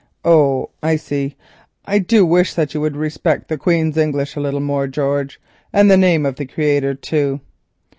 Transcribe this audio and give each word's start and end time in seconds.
"Oh, 0.25 0.71
I 0.81 0.95
see. 0.95 1.35
I 1.85 1.99
do 1.99 2.25
wish 2.25 2.55
that 2.55 2.73
you 2.73 2.81
would 2.81 2.95
respect 2.95 3.49
the 3.49 3.57
Queen's 3.59 3.97
English 3.97 4.35
a 4.35 4.39
little 4.39 4.59
more, 4.59 4.87
George, 4.87 5.39
and 5.71 5.91
the 5.91 5.95
name 5.95 6.25
of 6.25 6.37
the 6.37 6.47
Creator 6.47 6.95
too. 6.95 7.39